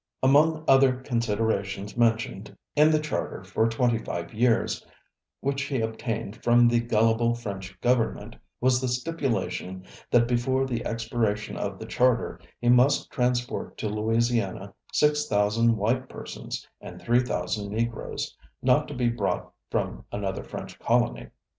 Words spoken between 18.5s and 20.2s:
not to be brought from